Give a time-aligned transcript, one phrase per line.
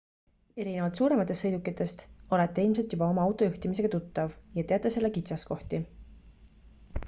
[0.61, 2.01] erinevalt suurematest sõidukitest
[2.37, 5.85] olete ilmselt juba oma auto juhtimisega tuttav ja teate selle kitsaskohti